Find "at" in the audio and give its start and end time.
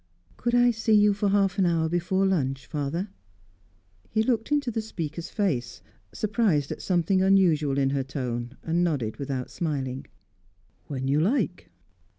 6.71-6.81